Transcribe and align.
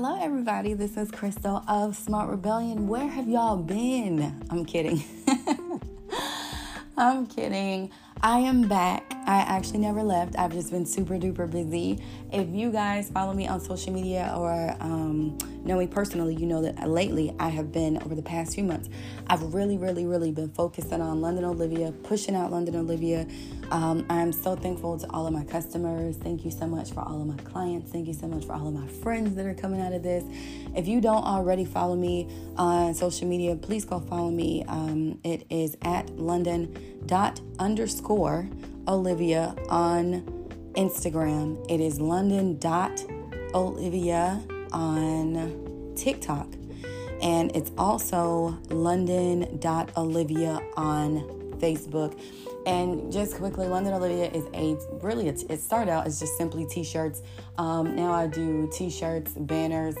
Hello, 0.00 0.16
everybody. 0.22 0.74
This 0.74 0.96
is 0.96 1.10
Crystal 1.10 1.64
of 1.66 1.96
Smart 1.96 2.30
Rebellion. 2.30 2.86
Where 2.86 3.08
have 3.08 3.28
y'all 3.28 3.56
been? 3.56 4.40
I'm 4.48 4.64
kidding. 4.64 5.02
I'm 6.96 7.26
kidding. 7.26 7.90
I 8.22 8.38
am 8.38 8.68
back. 8.68 9.17
I 9.28 9.40
actually 9.40 9.80
never 9.80 10.02
left. 10.02 10.38
I've 10.38 10.52
just 10.52 10.70
been 10.70 10.86
super 10.86 11.18
duper 11.18 11.50
busy. 11.50 12.02
If 12.32 12.48
you 12.48 12.72
guys 12.72 13.10
follow 13.10 13.34
me 13.34 13.46
on 13.46 13.60
social 13.60 13.92
media 13.92 14.32
or 14.34 14.74
um, 14.80 15.36
know 15.64 15.76
me 15.76 15.86
personally, 15.86 16.34
you 16.34 16.46
know 16.46 16.62
that 16.62 16.88
lately 16.88 17.34
I 17.38 17.50
have 17.50 17.70
been, 17.70 18.02
over 18.02 18.14
the 18.14 18.22
past 18.22 18.54
few 18.54 18.64
months, 18.64 18.88
I've 19.26 19.42
really, 19.52 19.76
really, 19.76 20.06
really 20.06 20.32
been 20.32 20.48
focusing 20.48 21.02
on 21.02 21.20
London 21.20 21.44
Olivia, 21.44 21.92
pushing 22.04 22.34
out 22.34 22.50
London 22.50 22.74
Olivia. 22.76 23.26
Um, 23.70 24.06
I'm 24.08 24.32
so 24.32 24.56
thankful 24.56 24.98
to 24.98 25.06
all 25.10 25.26
of 25.26 25.34
my 25.34 25.44
customers. 25.44 26.16
Thank 26.16 26.46
you 26.46 26.50
so 26.50 26.66
much 26.66 26.92
for 26.92 27.00
all 27.00 27.20
of 27.20 27.26
my 27.26 27.36
clients. 27.42 27.92
Thank 27.92 28.08
you 28.08 28.14
so 28.14 28.28
much 28.28 28.46
for 28.46 28.54
all 28.54 28.68
of 28.68 28.72
my 28.72 28.88
friends 28.88 29.36
that 29.36 29.44
are 29.44 29.52
coming 29.52 29.82
out 29.82 29.92
of 29.92 30.02
this. 30.02 30.24
If 30.74 30.88
you 30.88 31.02
don't 31.02 31.24
already 31.24 31.66
follow 31.66 31.96
me 31.96 32.30
on 32.56 32.94
social 32.94 33.28
media, 33.28 33.56
please 33.56 33.84
go 33.84 34.00
follow 34.00 34.30
me. 34.30 34.64
Um, 34.66 35.20
it 35.22 35.44
is 35.50 35.76
at 35.82 36.08
London 36.16 37.02
dot 37.04 37.42
underscore 37.58 38.48
Olivia 38.88 39.54
on 39.68 40.22
Instagram. 40.72 41.64
It 41.68 41.80
is 41.80 42.00
London 42.00 42.58
dot 42.58 43.04
Olivia 43.54 44.42
on 44.72 45.92
TikTok. 45.96 46.48
And 47.20 47.54
it's 47.54 47.70
also 47.76 48.58
London 48.70 49.58
dot 49.60 49.90
Olivia 49.96 50.60
on 50.76 51.20
Facebook. 51.58 52.18
And 52.66 53.12
just 53.12 53.36
quickly, 53.36 53.66
London 53.66 53.92
Olivia 53.92 54.30
is 54.30 54.44
a 54.54 54.76
really, 55.04 55.28
it 55.28 55.60
started 55.60 55.90
out 55.90 56.06
as 56.06 56.18
just 56.18 56.36
simply 56.36 56.66
t 56.66 56.82
shirts. 56.82 57.22
Um, 57.56 57.94
now 57.96 58.12
I 58.12 58.26
do 58.26 58.68
t 58.72 58.90
shirts, 58.90 59.32
banners, 59.32 59.96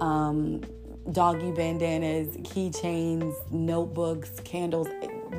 um, 0.00 0.62
doggy 1.12 1.52
bandanas, 1.52 2.28
keychains, 2.38 3.34
notebooks, 3.50 4.40
candles, 4.44 4.88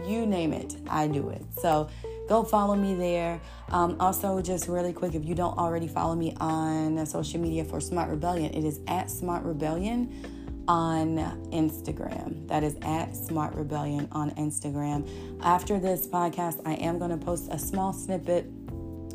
you 0.08 0.25
name 0.25 0.53
it, 0.53 0.75
I 0.89 1.08
do 1.08 1.30
it. 1.30 1.44
So 1.61 1.89
go 2.30 2.44
follow 2.44 2.75
me 2.75 2.94
there. 2.94 3.41
Um, 3.69 3.97
also, 3.99 4.39
just 4.41 4.67
really 4.67 4.94
quick, 4.94 5.16
if 5.16 5.25
you 5.25 5.35
don't 5.35 5.58
already 5.58 5.88
follow 5.88 6.16
me 6.16 6.35
on 6.39 7.05
social 7.05 7.39
media 7.39 7.66
for 7.66 7.81
Smart 7.81 8.09
Rebellion, 8.09 8.53
it 8.53 8.63
is 8.63 8.80
at 8.88 9.09
Smart 9.09 9.44
Rebellion 9.44 10.63
on 10.67 11.17
Instagram. 11.52 12.47
That 12.47 12.63
is 12.63 12.77
at 12.83 13.16
Smart 13.16 13.55
Rebellion 13.55 14.07
on 14.11 14.30
Instagram. 14.31 15.09
After 15.41 15.80
this 15.80 16.05
podcast, 16.05 16.61
I 16.66 16.75
am 16.75 17.00
going 17.00 17.09
to 17.09 17.17
post 17.17 17.50
a 17.52 17.57
small 17.57 17.91
snippet. 17.91 18.45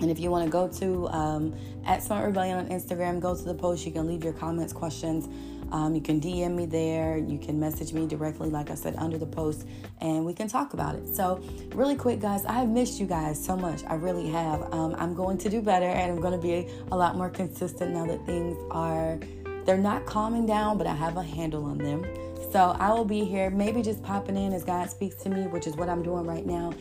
And 0.01 0.11
if 0.11 0.19
you 0.19 0.31
want 0.31 0.45
to 0.45 0.51
go 0.51 0.69
to 0.69 1.09
um, 1.09 1.55
at 1.87 2.03
Smart 2.03 2.27
Rebellion 2.27 2.59
on 2.59 2.69
Instagram, 2.69 3.21
go 3.21 3.37
to 3.37 3.43
the 3.43 3.55
post. 3.55 3.87
You 3.87 3.93
can 3.93 4.07
leave 4.07 4.25
your 4.25 4.33
comments, 4.33 4.73
questions. 4.73 5.29
Um, 5.73 5.95
you 5.95 6.01
can 6.01 6.21
DM 6.21 6.55
me 6.55 6.67
there. 6.67 7.17
You 7.17 7.39
can 7.39 7.59
message 7.59 7.93
me 7.93 8.07
directly, 8.07 8.51
like 8.51 8.71
I 8.71 8.75
said, 8.75 8.95
under 8.97 9.19
the 9.19 9.27
post, 9.27 9.67
and 10.01 10.25
we 10.25 10.33
can 10.35 10.47
talk 10.47 10.75
about 10.75 10.95
it. 10.95 11.15
So, 11.15 11.43
really 11.75 11.97
quick, 11.97 12.21
guys, 12.21 12.45
I 12.45 12.53
have 12.55 12.69
missed 12.69 13.01
you 13.01 13.07
guys 13.07 13.43
so 13.43 13.57
much. 13.57 13.83
I 13.85 13.95
really 13.95 14.29
have. 14.31 14.73
Um, 14.73 14.95
I'm 14.99 15.15
going 15.15 15.39
to 15.39 15.49
do 15.49 15.61
better, 15.61 15.87
and 15.87 16.13
I'm 16.13 16.21
going 16.21 16.39
to 16.39 16.43
be 16.43 16.69
a 16.93 16.97
lot 16.97 17.17
more 17.17 17.31
consistent 17.31 17.93
now 17.93 18.07
that 18.07 18.25
things 18.27 18.57
are. 18.71 19.19
They're 19.65 19.79
not 19.79 20.05
calming 20.05 20.45
down, 20.45 20.77
but 20.77 20.87
I 20.87 20.95
have 20.95 21.17
a 21.17 21.23
handle 21.23 21.65
on 21.65 21.79
them. 21.79 22.05
So 22.53 22.77
I 22.79 22.93
will 22.93 23.07
be 23.07 23.25
here, 23.25 23.51
maybe 23.51 23.83
just 23.83 24.03
popping 24.03 24.37
in 24.37 24.53
as 24.53 24.63
God 24.63 24.91
speaks 24.91 25.17
to 25.23 25.31
me, 25.31 25.47
which 25.47 25.67
is 25.67 25.75
what 25.75 25.89
I'm 25.89 26.03
doing 26.03 26.25
right 26.25 26.45
now 26.45 26.73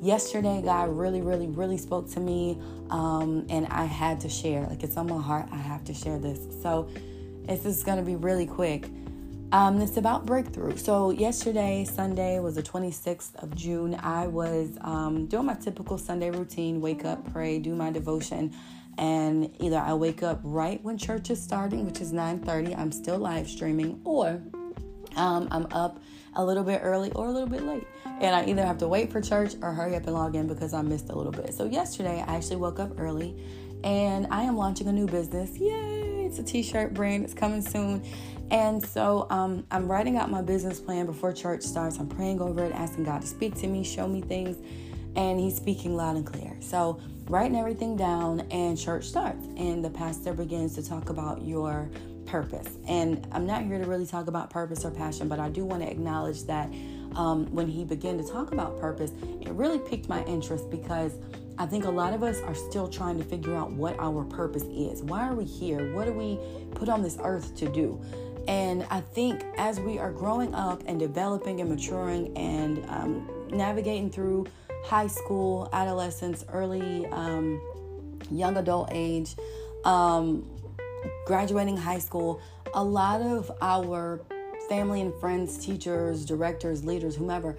yesterday 0.00 0.60
god 0.64 0.88
really 0.88 1.20
really 1.20 1.46
really 1.48 1.76
spoke 1.76 2.08
to 2.08 2.20
me 2.20 2.58
um, 2.90 3.46
and 3.48 3.66
i 3.66 3.84
had 3.84 4.20
to 4.20 4.28
share 4.28 4.66
like 4.68 4.82
it's 4.82 4.96
on 4.96 5.06
my 5.06 5.20
heart 5.20 5.46
i 5.52 5.56
have 5.56 5.82
to 5.84 5.92
share 5.92 6.18
this 6.18 6.38
so 6.62 6.88
this 7.48 7.64
is 7.64 7.82
going 7.82 7.96
to 7.96 8.04
be 8.04 8.14
really 8.14 8.46
quick. 8.46 8.90
Um, 9.52 9.80
it's 9.80 9.96
about 9.96 10.26
breakthrough. 10.26 10.76
So, 10.76 11.10
yesterday, 11.10 11.86
Sunday, 11.86 12.38
was 12.40 12.56
the 12.56 12.62
26th 12.62 13.34
of 13.42 13.54
June. 13.56 13.94
I 14.02 14.26
was 14.26 14.76
um, 14.82 15.26
doing 15.26 15.46
my 15.46 15.54
typical 15.54 15.96
Sunday 15.96 16.30
routine 16.30 16.82
wake 16.82 17.06
up, 17.06 17.32
pray, 17.32 17.58
do 17.58 17.74
my 17.74 17.90
devotion. 17.90 18.54
And 18.98 19.50
either 19.60 19.78
I 19.78 19.94
wake 19.94 20.22
up 20.22 20.40
right 20.42 20.82
when 20.84 20.98
church 20.98 21.30
is 21.30 21.42
starting, 21.42 21.86
which 21.86 22.02
is 22.02 22.12
9:30. 22.12 22.76
I'm 22.76 22.92
still 22.92 23.16
live 23.16 23.48
streaming, 23.48 24.00
or 24.04 24.42
um, 25.16 25.48
I'm 25.50 25.66
up 25.72 26.00
a 26.34 26.44
little 26.44 26.64
bit 26.64 26.80
early 26.82 27.10
or 27.12 27.26
a 27.26 27.30
little 27.30 27.48
bit 27.48 27.62
late. 27.62 27.86
And 28.20 28.34
I 28.34 28.44
either 28.46 28.64
have 28.64 28.78
to 28.78 28.88
wait 28.88 29.10
for 29.12 29.20
church 29.20 29.54
or 29.62 29.72
hurry 29.72 29.96
up 29.96 30.04
and 30.04 30.14
log 30.14 30.34
in 30.34 30.46
because 30.46 30.74
I 30.74 30.82
missed 30.82 31.08
a 31.10 31.14
little 31.14 31.32
bit. 31.32 31.54
So 31.54 31.64
yesterday 31.64 32.24
I 32.26 32.36
actually 32.36 32.56
woke 32.56 32.78
up 32.78 32.98
early 32.98 33.34
and 33.84 34.26
I 34.30 34.42
am 34.42 34.56
launching 34.56 34.88
a 34.88 34.92
new 34.92 35.06
business. 35.06 35.56
Yay! 35.58 36.26
It's 36.26 36.38
a 36.38 36.42
t-shirt 36.42 36.94
brand. 36.94 37.24
It's 37.24 37.34
coming 37.34 37.62
soon. 37.62 38.04
And 38.50 38.84
so 38.84 39.26
um, 39.30 39.64
I'm 39.70 39.90
writing 39.90 40.16
out 40.16 40.30
my 40.30 40.42
business 40.42 40.80
plan 40.80 41.06
before 41.06 41.32
church 41.32 41.62
starts. 41.62 41.98
I'm 41.98 42.08
praying 42.08 42.40
over 42.40 42.64
it, 42.64 42.72
asking 42.72 43.04
God 43.04 43.22
to 43.22 43.26
speak 43.26 43.54
to 43.56 43.66
me, 43.66 43.84
show 43.84 44.06
me 44.06 44.20
things, 44.20 44.56
and 45.16 45.38
He's 45.38 45.56
speaking 45.56 45.96
loud 45.96 46.16
and 46.16 46.26
clear. 46.26 46.56
So 46.60 47.00
writing 47.28 47.58
everything 47.58 47.96
down, 47.96 48.40
and 48.50 48.78
church 48.78 49.04
starts, 49.04 49.44
and 49.56 49.84
the 49.84 49.90
pastor 49.90 50.32
begins 50.32 50.74
to 50.76 50.86
talk 50.86 51.10
about 51.10 51.42
your 51.42 51.90
purpose. 52.28 52.78
And 52.86 53.26
I'm 53.32 53.46
not 53.46 53.62
here 53.62 53.78
to 53.78 53.86
really 53.86 54.06
talk 54.06 54.28
about 54.28 54.50
purpose 54.50 54.84
or 54.84 54.90
passion, 54.90 55.28
but 55.28 55.40
I 55.40 55.48
do 55.48 55.64
want 55.64 55.82
to 55.82 55.90
acknowledge 55.90 56.44
that 56.44 56.72
um, 57.16 57.46
when 57.46 57.66
he 57.66 57.84
began 57.84 58.18
to 58.18 58.24
talk 58.24 58.52
about 58.52 58.78
purpose, 58.78 59.12
it 59.40 59.50
really 59.52 59.78
piqued 59.78 60.08
my 60.08 60.22
interest 60.24 60.70
because 60.70 61.14
I 61.56 61.66
think 61.66 61.84
a 61.84 61.90
lot 61.90 62.12
of 62.12 62.22
us 62.22 62.40
are 62.42 62.54
still 62.54 62.88
trying 62.88 63.18
to 63.18 63.24
figure 63.24 63.56
out 63.56 63.72
what 63.72 63.98
our 63.98 64.24
purpose 64.24 64.62
is. 64.64 65.02
Why 65.02 65.28
are 65.28 65.34
we 65.34 65.44
here? 65.44 65.92
What 65.94 66.06
do 66.06 66.12
we 66.12 66.38
put 66.74 66.88
on 66.88 67.02
this 67.02 67.18
earth 67.22 67.56
to 67.56 67.68
do? 67.68 68.00
And 68.46 68.86
I 68.90 69.00
think 69.00 69.44
as 69.56 69.80
we 69.80 69.98
are 69.98 70.12
growing 70.12 70.54
up 70.54 70.82
and 70.86 70.98
developing 70.98 71.60
and 71.60 71.68
maturing 71.68 72.36
and 72.36 72.84
um, 72.88 73.28
navigating 73.50 74.10
through 74.10 74.46
high 74.84 75.08
school, 75.08 75.68
adolescence, 75.72 76.44
early 76.52 77.06
um, 77.06 77.60
young 78.30 78.56
adult 78.56 78.88
age, 78.92 79.34
um, 79.84 80.48
graduating 81.26 81.76
high 81.76 81.98
school, 81.98 82.40
a 82.74 82.82
lot 82.82 83.20
of 83.20 83.50
our 83.60 84.20
family 84.68 85.00
and 85.00 85.14
friends, 85.20 85.64
teachers, 85.64 86.24
directors, 86.24 86.84
leaders, 86.84 87.16
whomever, 87.16 87.56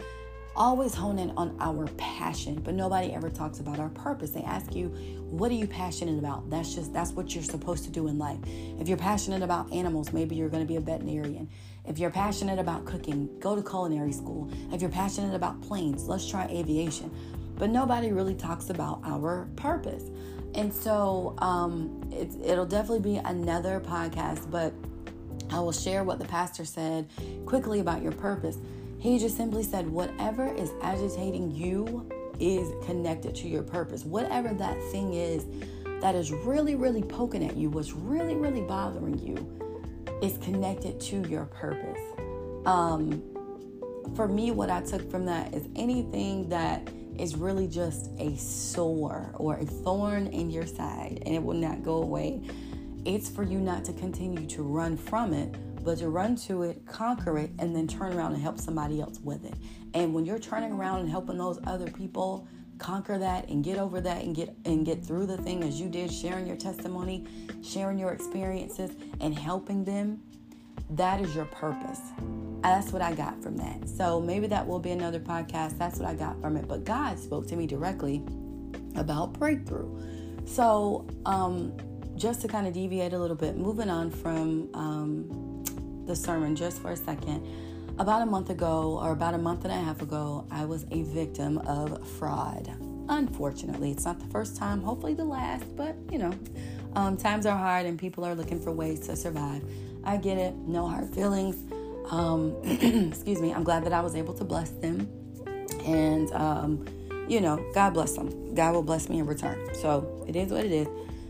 always 0.55 0.93
hone 0.93 1.17
in 1.17 1.31
on 1.31 1.55
our 1.59 1.87
passion, 1.97 2.59
but 2.63 2.73
nobody 2.73 3.13
ever 3.13 3.29
talks 3.29 3.59
about 3.59 3.79
our 3.79 3.89
purpose. 3.89 4.31
They 4.31 4.41
ask 4.43 4.75
you, 4.75 4.89
what 5.29 5.51
are 5.51 5.55
you 5.55 5.67
passionate 5.67 6.19
about? 6.19 6.49
That's 6.49 6.75
just 6.75 6.93
that's 6.93 7.11
what 7.11 7.33
you're 7.33 7.43
supposed 7.43 7.85
to 7.85 7.89
do 7.89 8.07
in 8.07 8.17
life. 8.17 8.39
If 8.79 8.87
you're 8.87 8.97
passionate 8.97 9.41
about 9.41 9.71
animals, 9.71 10.11
maybe 10.11 10.35
you're 10.35 10.49
going 10.49 10.63
to 10.63 10.67
be 10.67 10.75
a 10.75 10.81
veterinarian. 10.81 11.49
If 11.85 11.97
you're 11.97 12.11
passionate 12.11 12.59
about 12.59 12.85
cooking, 12.85 13.29
go 13.39 13.55
to 13.55 13.63
culinary 13.63 14.11
school. 14.11 14.51
If 14.71 14.81
you're 14.81 14.91
passionate 14.91 15.33
about 15.33 15.61
planes, 15.61 16.07
let's 16.07 16.29
try 16.29 16.45
aviation. 16.47 17.09
But 17.55 17.69
nobody 17.69 18.11
really 18.11 18.35
talks 18.35 18.69
about 18.69 19.01
our 19.03 19.47
purpose. 19.55 20.03
And 20.55 20.73
so 20.73 21.35
um, 21.39 22.01
it'll 22.11 22.65
definitely 22.65 23.13
be 23.13 23.17
another 23.17 23.79
podcast, 23.79 24.49
but 24.49 24.73
I 25.51 25.59
will 25.59 25.71
share 25.71 26.03
what 26.03 26.19
the 26.19 26.25
pastor 26.25 26.65
said 26.65 27.07
quickly 27.45 27.79
about 27.79 28.01
your 28.01 28.11
purpose. 28.11 28.57
He 28.99 29.17
just 29.17 29.37
simply 29.37 29.63
said, 29.63 29.87
whatever 29.87 30.53
is 30.53 30.71
agitating 30.81 31.51
you 31.51 32.09
is 32.39 32.71
connected 32.85 33.35
to 33.35 33.47
your 33.47 33.63
purpose. 33.63 34.03
Whatever 34.03 34.53
that 34.53 34.81
thing 34.91 35.13
is 35.13 35.45
that 36.01 36.15
is 36.15 36.31
really, 36.31 36.75
really 36.75 37.03
poking 37.03 37.45
at 37.45 37.55
you, 37.55 37.69
what's 37.69 37.93
really, 37.93 38.35
really 38.35 38.61
bothering 38.61 39.17
you, 39.19 39.35
is 40.21 40.37
connected 40.39 40.99
to 40.99 41.21
your 41.29 41.45
purpose. 41.45 41.99
Um, 42.65 43.21
for 44.15 44.27
me, 44.27 44.51
what 44.51 44.69
I 44.69 44.81
took 44.81 45.09
from 45.09 45.25
that 45.25 45.53
is 45.53 45.67
anything 45.75 46.49
that 46.49 46.87
is 47.19 47.35
really 47.35 47.67
just 47.67 48.09
a 48.17 48.35
sore 48.37 49.31
or 49.35 49.57
a 49.57 49.65
thorn 49.65 50.27
in 50.27 50.49
your 50.49 50.65
side 50.65 51.21
and 51.25 51.35
it 51.35 51.43
will 51.43 51.55
not 51.55 51.83
go 51.83 52.01
away. 52.01 52.41
It's 53.05 53.29
for 53.29 53.43
you 53.43 53.59
not 53.59 53.85
to 53.85 53.93
continue 53.93 54.45
to 54.47 54.63
run 54.63 54.97
from 54.97 55.33
it, 55.33 55.55
but 55.83 55.99
to 55.99 56.09
run 56.09 56.35
to 56.35 56.63
it, 56.63 56.85
conquer 56.85 57.37
it, 57.37 57.51
and 57.59 57.75
then 57.75 57.87
turn 57.87 58.13
around 58.13 58.33
and 58.33 58.41
help 58.41 58.59
somebody 58.59 59.01
else 59.01 59.19
with 59.21 59.45
it. 59.45 59.55
And 59.93 60.13
when 60.13 60.25
you're 60.25 60.39
turning 60.39 60.73
around 60.73 61.01
and 61.01 61.09
helping 61.09 61.37
those 61.37 61.59
other 61.65 61.89
people 61.89 62.47
conquer 62.77 63.17
that 63.17 63.47
and 63.49 63.63
get 63.63 63.77
over 63.77 63.99
that 64.01 64.23
and 64.23 64.35
get 64.35 64.55
and 64.65 64.85
get 64.85 65.05
through 65.05 65.25
the 65.25 65.37
thing 65.37 65.63
as 65.63 65.79
you 65.79 65.89
did, 65.89 66.11
sharing 66.11 66.47
your 66.47 66.55
testimony, 66.55 67.25
sharing 67.63 67.99
your 67.99 68.11
experiences, 68.11 68.91
and 69.19 69.37
helping 69.37 69.83
them, 69.83 70.21
that 70.91 71.21
is 71.21 71.35
your 71.35 71.45
purpose. 71.45 71.99
That's 72.61 72.91
what 72.91 73.01
I 73.01 73.13
got 73.13 73.41
from 73.41 73.57
that. 73.57 73.87
So 73.87 74.19
maybe 74.19 74.47
that 74.47 74.67
will 74.67 74.79
be 74.79 74.91
another 74.91 75.19
podcast. 75.19 75.77
That's 75.77 75.99
what 75.99 76.07
I 76.07 76.13
got 76.13 76.39
from 76.41 76.57
it. 76.57 76.67
But 76.67 76.83
God 76.83 77.17
spoke 77.17 77.47
to 77.47 77.55
me 77.55 77.67
directly 77.67 78.23
about 78.95 79.33
breakthrough. 79.33 79.89
So, 80.45 81.07
um, 81.25 81.73
just 82.15 82.41
to 82.41 82.47
kind 82.47 82.67
of 82.67 82.73
deviate 82.73 83.13
a 83.13 83.19
little 83.19 83.35
bit, 83.35 83.55
moving 83.55 83.89
on 83.89 84.11
from 84.11 84.69
um, 84.73 85.63
the 86.05 86.15
sermon 86.15 86.55
just 86.55 86.81
for 86.81 86.91
a 86.91 86.97
second. 86.97 87.47
About 87.97 88.21
a 88.21 88.25
month 88.25 88.49
ago, 88.49 88.99
or 89.01 89.11
about 89.11 89.33
a 89.33 89.37
month 89.37 89.63
and 89.63 89.73
a 89.73 89.77
half 89.77 90.01
ago, 90.01 90.45
I 90.51 90.65
was 90.65 90.85
a 90.91 91.03
victim 91.03 91.59
of 91.59 92.05
fraud. 92.17 92.69
Unfortunately, 93.09 93.91
it's 93.91 94.05
not 94.05 94.19
the 94.19 94.27
first 94.27 94.57
time, 94.57 94.81
hopefully 94.81 95.13
the 95.13 95.25
last, 95.25 95.65
but 95.75 95.95
you 96.11 96.17
know, 96.17 96.33
um, 96.93 97.17
times 97.17 97.45
are 97.45 97.57
hard 97.57 97.85
and 97.85 97.97
people 97.97 98.23
are 98.25 98.35
looking 98.35 98.59
for 98.59 98.71
ways 98.71 98.99
to 99.01 99.15
survive. 99.15 99.63
I 100.03 100.17
get 100.17 100.37
it. 100.37 100.55
No 100.55 100.87
hard 100.87 101.13
feelings. 101.13 101.57
Um, 102.09 102.55
excuse 102.63 103.41
me. 103.41 103.53
I'm 103.53 103.63
glad 103.63 103.83
that 103.85 103.93
I 103.93 104.01
was 104.01 104.15
able 104.15 104.33
to 104.35 104.43
bless 104.43 104.69
them. 104.71 105.07
And, 105.85 106.31
um, 106.33 106.85
you 107.27 107.41
know, 107.41 107.63
God 107.73 107.93
bless 107.93 108.13
them. 108.13 108.55
God 108.55 108.73
will 108.73 108.83
bless 108.83 109.09
me 109.09 109.19
in 109.19 109.25
return. 109.25 109.73
So 109.75 110.25
it 110.27 110.35
is 110.35 110.51
what 110.51 110.65
it 110.65 110.71
is. 110.71 110.87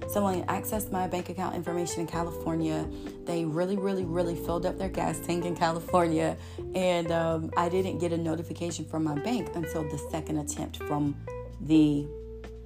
Someone 0.10 0.44
accessed 0.46 0.92
my 0.92 1.08
bank 1.08 1.30
account 1.30 1.56
information 1.56 2.02
in 2.02 2.08
California. 2.08 2.88
They 3.26 3.46
really, 3.46 3.78
really, 3.78 4.06
really 4.06 4.36
filled 4.36 4.66
up 4.66 4.78
their 4.80 4.90
gas 4.90 5.20
tank 5.20 5.46
in 5.46 5.56
California. 5.56 6.36
And 6.74 7.12
um, 7.12 7.52
I 7.56 7.70
didn't 7.70 8.00
get 8.00 8.12
a 8.12 8.18
notification 8.18 8.86
from 8.86 9.04
my 9.04 9.16
bank 9.20 9.52
until 9.54 9.84
the 9.88 10.00
second 10.10 10.40
attempt 10.40 10.78
from 10.84 11.16
the 11.62 12.08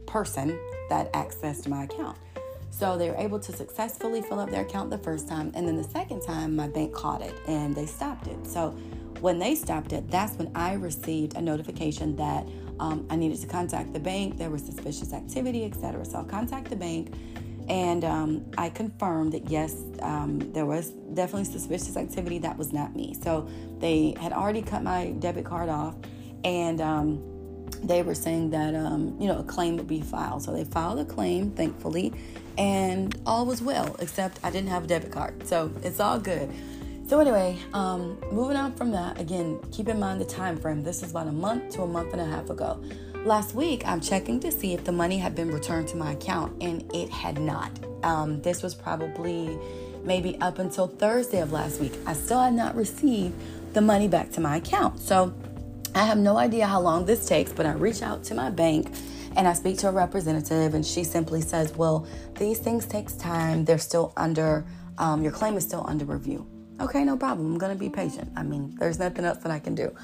person 0.06 0.58
that 0.90 1.12
accessed 1.14 1.68
my 1.68 1.84
account. 1.84 2.18
So 2.74 2.98
they 2.98 3.10
were 3.10 3.18
able 3.18 3.40
to 3.40 3.52
successfully 3.54 4.24
fill 4.24 4.40
up 4.40 4.50
their 4.50 4.64
account 4.64 4.90
the 4.90 4.98
first 4.98 5.28
time. 5.28 5.52
And 5.54 5.68
then 5.68 5.78
the 5.78 5.84
second 5.84 6.22
time, 6.22 6.56
my 6.56 6.68
bank 6.68 6.92
caught 6.92 7.22
it 7.22 7.36
and 7.48 7.76
they 7.76 7.86
stopped 7.86 8.26
it. 8.28 8.48
So 8.48 8.72
when 9.20 9.38
they 9.38 9.54
stopped 9.54 9.94
it, 9.94 10.10
that's 10.10 10.36
when 10.38 10.52
I 10.56 10.74
received 10.74 11.38
a 11.38 11.42
notification 11.42 12.16
that 12.16 12.48
um, 12.80 13.06
I 13.12 13.16
needed 13.16 13.40
to 13.42 13.48
contact 13.48 13.94
the 13.94 14.00
bank. 14.00 14.38
There 14.38 14.50
was 14.50 14.64
suspicious 14.64 15.14
activity, 15.14 15.66
etc. 15.66 16.04
So 16.04 16.18
I'll 16.18 16.26
contact 16.26 16.70
the 16.70 16.76
bank, 16.76 17.14
and 17.70 18.04
um, 18.04 18.46
I 18.58 18.70
confirmed 18.70 19.34
that 19.34 19.50
yes, 19.50 19.76
um, 20.02 20.40
there 20.52 20.66
was 20.66 20.90
definitely 20.90 21.46
suspicious 21.46 21.96
activity. 21.96 22.40
That 22.40 22.58
was 22.58 22.74
not 22.74 22.96
me. 22.96 23.16
So 23.22 23.48
they 23.80 24.16
had 24.20 24.34
already 24.34 24.64
cut 24.64 24.84
my 24.84 25.12
debit 25.20 25.46
card 25.46 25.70
off, 25.70 25.96
and 26.44 26.82
um, 26.82 27.24
they 27.84 28.02
were 28.02 28.16
saying 28.16 28.50
that 28.50 28.76
um, 28.76 29.16
you 29.20 29.28
know 29.28 29.40
a 29.40 29.44
claim 29.44 29.78
would 29.78 29.88
be 29.88 30.02
filed. 30.02 30.44
So 30.44 30.52
they 30.52 30.66
filed 30.66 31.00
a 31.00 31.06
claim, 31.06 31.52
thankfully, 31.52 32.12
and 32.58 33.16
all 33.26 33.46
was 33.46 33.62
well. 33.62 33.96
Except 34.00 34.40
I 34.44 34.52
didn't 34.52 34.70
have 34.70 34.86
a 34.86 34.88
debit 34.88 35.12
card, 35.12 35.48
so 35.48 35.72
it's 35.84 36.00
all 36.00 36.20
good. 36.20 36.50
So 37.08 37.20
anyway, 37.20 37.58
um, 37.74 38.18
moving 38.32 38.56
on 38.56 38.74
from 38.74 38.92
that, 38.92 39.20
again, 39.20 39.60
keep 39.72 39.90
in 39.90 40.00
mind 40.00 40.22
the 40.22 40.26
time 40.26 40.58
frame. 40.58 40.84
This 40.84 41.04
is 41.04 41.12
about 41.12 41.28
a 41.28 41.32
month 41.32 41.74
to 41.74 41.84
a 41.84 41.88
month 41.88 42.14
and 42.14 42.22
a 42.22 42.26
half 42.26 42.50
ago. 42.50 42.82
Last 43.26 43.54
week, 43.56 43.86
I'm 43.86 44.02
checking 44.02 44.40
to 44.40 44.52
see 44.52 44.74
if 44.74 44.84
the 44.84 44.92
money 44.92 45.18
had 45.18 45.36
been 45.36 45.52
returned 45.52 45.88
to 45.90 45.98
my 45.98 46.14
account, 46.14 46.62
and 46.62 46.90
it 46.94 47.10
had 47.10 47.40
not. 47.40 47.72
Um, 48.04 48.42
this 48.42 48.64
was 48.64 48.74
probably 48.74 49.58
maybe 50.04 50.38
up 50.42 50.60
until 50.60 50.88
Thursday 50.88 51.40
of 51.40 51.52
last 51.52 51.80
week. 51.80 51.94
I 52.06 52.14
still 52.14 52.42
had 52.42 52.54
not 52.54 52.76
received 52.76 53.34
the 53.74 53.82
money 53.82 54.08
back 54.08 54.32
to 54.32 54.42
my 54.42 54.58
account. 54.58 55.00
So 55.00 55.34
I 55.96 56.06
have 56.06 56.18
no 56.18 56.38
idea 56.38 56.66
how 56.68 56.82
long 56.82 57.06
this 57.06 57.26
takes, 57.26 57.52
but 57.52 57.66
I 57.66 57.74
reach 57.74 58.02
out 58.02 58.24
to 58.26 58.36
my 58.36 58.50
bank 58.50 58.94
and 59.36 59.48
I 59.48 59.54
speak 59.54 59.78
to 59.80 59.90
a 59.90 59.92
representative, 59.92 60.74
and 60.74 60.86
she 60.86 61.04
simply 61.04 61.42
says, 61.42 61.76
"Well, 61.76 62.08
these 62.38 62.60
things 62.60 62.86
takes 62.86 63.14
time. 63.14 63.66
They're 63.66 63.78
still 63.78 64.14
under. 64.18 64.66
Um, 64.98 65.24
your 65.24 65.32
claim 65.32 65.58
is 65.58 65.64
still 65.64 65.86
under 65.88 66.06
review." 66.06 66.46
Okay, 66.82 67.04
no 67.04 67.16
problem. 67.16 67.54
I'm 67.54 67.60
to 67.60 67.76
be 67.76 67.90
patient. 67.90 68.32
I 68.36 68.44
mean, 68.44 68.76
there's 68.80 69.00
nothing 69.00 69.26
else 69.26 69.38
that 69.40 69.52
I 69.52 69.60
can 69.60 69.76
do. 69.76 69.96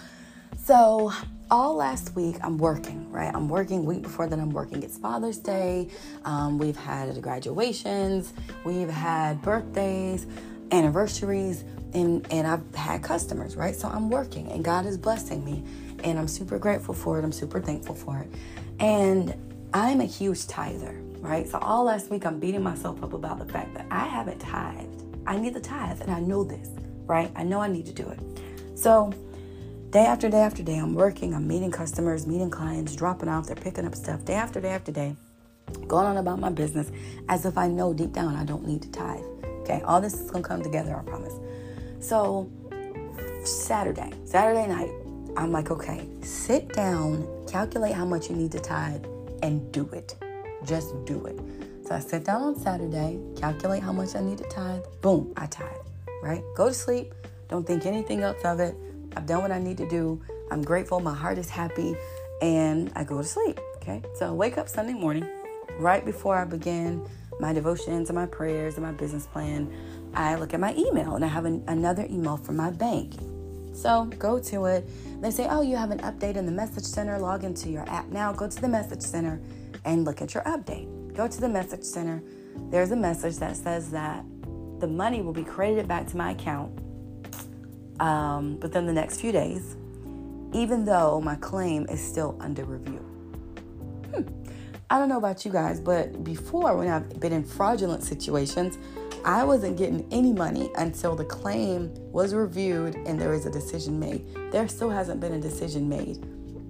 So, 0.58 1.12
all 1.50 1.76
last 1.76 2.16
week, 2.16 2.36
I'm 2.44 2.58
working, 2.58 3.12
right? 3.12 3.34
I'm 3.34 3.50
working. 3.50 3.86
Week 3.86 4.04
before 4.04 4.28
that, 4.28 4.38
I'm 4.38 4.52
working. 4.52 4.84
It's 4.84 4.98
Father's 4.98 5.38
Day. 5.38 5.90
Um, 6.26 6.60
we've 6.60 6.78
had 6.78 7.20
graduations. 7.22 8.34
We've 8.64 8.90
had 8.90 9.42
birthdays, 9.42 10.28
anniversaries, 10.72 11.64
and, 11.94 12.26
and 12.31 12.46
I've 12.46 12.76
had 12.76 13.02
customers, 13.02 13.56
right? 13.56 13.76
So, 13.76 13.88
I'm 13.88 14.10
working, 14.10 14.52
and 14.52 14.64
God 14.64 14.86
is 14.86 14.98
blessing 14.98 15.44
me. 15.44 15.64
And 16.04 16.20
I'm 16.20 16.28
super 16.28 16.60
grateful 16.60 16.94
for 16.94 17.20
it. 17.20 17.24
I'm 17.24 17.31
super 17.31 17.60
thankful 17.60 17.96
for 17.96 18.20
it. 18.20 18.30
And 18.80 19.36
I'm 19.74 20.02
a 20.02 20.06
huge 20.06 20.48
tither, 20.48 21.00
right? 21.20 21.48
So, 21.48 21.60
all 21.60 21.84
last 21.86 22.10
week, 22.10 22.26
I'm 22.26 22.40
beating 22.40 22.64
myself 22.64 23.04
up 23.04 23.14
about 23.14 23.40
the 23.40 23.52
fact 23.52 23.74
that 23.76 23.86
I 23.92 24.06
haven't 24.06 24.40
tithed 24.40 25.00
I 25.30 25.38
need 25.38 25.54
the 25.54 25.60
tithe, 25.60 26.02
and 26.02 26.10
I 26.10 26.20
know 26.20 26.44
this, 26.44 26.70
right? 27.06 27.31
I 27.36 27.44
know 27.44 27.62
I 27.62 27.68
need 27.68 27.86
to 27.86 27.94
do 27.94 28.10
it. 28.10 28.20
So, 28.74 29.14
day 29.92 30.06
after 30.06 30.28
day 30.28 30.40
after 30.40 30.64
day, 30.64 30.78
I'm 30.78 30.96
working, 30.96 31.36
I'm 31.36 31.48
meeting 31.48 31.70
customers, 31.70 32.26
meeting 32.26 32.50
clients, 32.50 32.96
dropping 32.96 33.30
off, 33.30 33.46
they're 33.46 33.56
picking 33.56 33.86
up 33.86 33.94
stuff 33.94 34.26
day 34.26 34.34
after 34.34 34.60
day 34.60 34.70
after 34.70 34.92
day, 34.92 35.16
going 35.88 36.08
on 36.08 36.18
about 36.18 36.40
my 36.40 36.50
business 36.50 36.92
as 37.30 37.46
if 37.46 37.60
I 37.60 37.68
know 37.68 37.94
deep 37.94 38.12
down 38.12 38.36
I 38.36 38.44
don't 38.44 38.66
need 38.66 38.81
to 38.81 38.92
tithe. 38.92 39.22
Okay, 39.62 39.81
all 39.86 40.02
this 40.02 40.16
is 40.16 40.31
gonna 40.31 40.44
come 40.44 40.64
together, 40.64 40.96
I 40.96 41.04
promise. 41.04 41.36
So, 42.00 42.50
Saturday, 43.44 44.12
Saturday 44.26 44.66
night, 44.66 44.90
I'm 45.38 45.52
like, 45.52 45.72
okay, 45.72 46.08
sit 46.22 46.74
down, 46.74 47.28
calculate 47.48 47.94
how 47.94 48.06
much 48.06 48.30
you 48.30 48.36
need 48.36 48.52
to 48.54 48.60
tithe, 48.60 49.06
and 49.42 49.72
do 49.72 49.88
it. 49.94 50.16
Just 50.66 50.94
do 51.06 51.26
it. 51.26 51.40
So 51.88 51.96
I 51.96 52.00
sit 52.00 52.26
down 52.26 52.42
on 52.44 52.56
Saturday, 52.60 53.20
calculate 53.36 53.81
how 53.81 53.94
much 53.94 54.16
I 54.16 54.22
need 54.22 54.38
to 54.40 54.44
tithe. 54.46 54.84
Boom, 55.02 55.34
I 55.38 55.48
tithe, 55.48 55.68
right? 56.22 56.44
Go 56.56 56.68
to 56.68 56.74
sleep. 56.74 57.14
Don't 57.48 57.66
think 57.66 57.86
anything 57.86 58.22
else 58.22 58.44
of 58.44 58.60
it. 58.60 58.76
I've 59.16 59.26
done 59.26 59.42
what 59.42 59.52
I 59.52 59.60
need 59.60 59.78
to 59.78 59.90
do. 59.90 60.22
I'm 60.52 60.62
grateful. 60.62 61.00
My 61.00 61.16
heart 61.16 61.38
is 61.38 61.50
happy. 61.50 61.96
And 62.42 62.92
I 62.96 63.04
go 63.04 63.18
to 63.18 63.28
sleep. 63.28 63.60
Okay. 63.78 64.04
So 64.16 64.28
I 64.28 64.31
wake 64.31 64.58
up 64.58 64.70
Sunday 64.70 64.94
morning, 64.94 65.28
right 65.80 66.06
before 66.06 66.38
I 66.38 66.46
begin 66.46 67.06
my 67.40 67.54
devotions 67.54 68.10
and 68.10 68.16
my 68.16 68.26
prayers 68.26 68.76
and 68.76 68.86
my 68.86 68.92
business 68.92 69.26
plan. 69.26 69.74
I 70.14 70.36
look 70.36 70.54
at 70.54 70.60
my 70.60 70.76
email 70.76 71.16
and 71.16 71.24
I 71.24 71.28
have 71.28 71.46
an, 71.46 71.64
another 71.68 72.06
email 72.10 72.38
from 72.38 72.58
my 72.58 72.70
bank. 72.70 73.14
So 73.81 74.06
go 74.20 74.40
to 74.40 74.66
it. 74.66 74.90
They 75.22 75.31
say, 75.31 75.48
Oh, 75.50 75.62
you 75.62 75.76
have 75.76 75.92
an 75.92 76.00
update 76.00 76.36
in 76.36 76.46
the 76.46 76.52
message 76.52 76.86
center. 76.86 77.18
Log 77.18 77.44
into 77.44 77.70
your 77.70 77.88
app 77.90 78.08
now. 78.10 78.31
Go 78.31 78.48
to 78.48 78.62
the 78.62 78.68
message 78.68 79.02
center 79.02 79.42
and 79.86 80.06
look 80.06 80.22
at 80.22 80.34
your 80.34 80.44
update 80.44 81.00
go 81.20 81.28
to 81.28 81.42
the 81.42 81.50
message 81.50 81.84
center. 81.84 82.24
There's 82.70 82.92
a 82.92 82.96
message 82.96 83.40
that 83.40 83.58
says 83.58 83.92
that 83.92 84.24
the 84.80 84.88
money 84.88 85.22
will 85.22 85.34
be 85.34 85.44
credited 85.44 85.86
back 85.86 86.08
to 86.08 86.16
my 86.16 86.31
account 86.31 86.80
um, 88.00 88.58
within 88.62 88.86
the 88.86 88.94
next 88.94 89.20
few 89.20 89.34
days, 89.34 89.76
even 90.54 90.86
though 90.86 91.20
my 91.20 91.36
claim 91.36 91.86
is 91.90 92.00
still 92.00 92.38
under 92.40 92.64
review. 92.64 93.00
Hmm. 94.16 94.22
I 94.90 94.98
don't 94.98 95.10
know 95.10 95.18
about 95.18 95.44
you 95.44 95.52
guys, 95.52 95.81
but 95.81 96.24
before, 96.24 96.78
when 96.78 96.88
I've 96.88 97.20
been 97.20 97.34
in 97.34 97.44
fraudulent 97.44 98.02
situations, 98.04 98.78
I 99.25 99.44
wasn't 99.44 99.77
getting 99.77 100.07
any 100.12 100.33
money 100.33 100.71
until 100.77 101.16
the 101.16 101.25
claim 101.25 101.94
was 102.12 102.33
reviewed 102.33 102.95
and 102.95 103.19
there 103.19 103.30
was 103.30 103.45
a 103.45 103.51
decision 103.51 104.00
made. 104.00 104.25
There 104.51 104.68
still 104.68 104.89
hasn't 104.89 105.19
been 105.19 105.33
a 105.33 105.42
decision 105.42 105.89
made. 105.89 106.25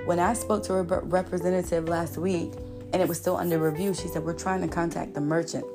When 0.06 0.20
I 0.20 0.34
spoke 0.34 0.64
to 0.64 0.76
a 0.76 0.84
representative 0.84 1.88
last 1.88 2.18
week, 2.18 2.54
and 2.94 3.02
it 3.02 3.08
was 3.08 3.18
still 3.18 3.38
under 3.38 3.58
review. 3.60 3.94
She 3.94 4.08
said, 4.08 4.24
We're 4.24 4.34
trying 4.34 4.62
to 4.62 4.68
contact 4.68 5.14
the 5.14 5.22
merchant. 5.22 5.66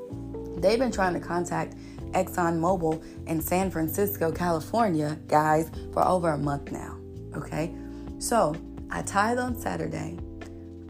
They've 0.61 0.78
been 0.78 0.93
trying 0.93 1.14
to 1.14 1.21
contact 1.21 1.75
ExxonMobil 2.12 3.26
in 3.26 3.40
San 3.40 3.71
Francisco, 3.71 4.33
California, 4.33 5.19
guys, 5.26 5.71
for 5.93 6.07
over 6.07 6.31
a 6.31 6.38
month 6.38 6.73
now. 6.73 6.97
Okay? 7.37 7.75
So 8.19 8.54
I 8.90 9.02
tithe 9.02 9.38
on 9.38 9.57
Saturday. 9.57 10.19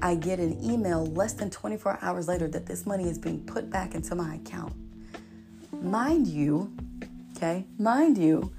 I 0.00 0.16
get 0.16 0.38
an 0.38 0.62
email 0.62 1.06
less 1.06 1.32
than 1.32 1.50
24 1.50 1.98
hours 2.02 2.28
later 2.28 2.46
that 2.48 2.66
this 2.66 2.84
money 2.84 3.08
is 3.08 3.18
being 3.18 3.40
put 3.44 3.70
back 3.70 3.94
into 3.94 4.14
my 4.14 4.34
account. 4.34 4.74
Mind 5.84 6.26
you, 6.26 6.74
okay, 7.36 7.66
mind 7.78 8.16
you, 8.16 8.50